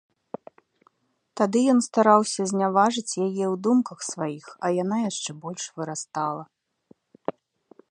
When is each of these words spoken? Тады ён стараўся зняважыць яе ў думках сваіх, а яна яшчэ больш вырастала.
Тады 1.41 1.59
ён 1.73 1.79
стараўся 1.87 2.41
зняважыць 2.53 3.07
яе 3.27 3.45
ў 3.49 3.51
думках 3.69 3.99
сваіх, 4.11 4.45
а 4.65 4.73
яна 4.81 4.97
яшчэ 5.09 5.31
больш 5.47 5.63
вырастала. 5.77 6.43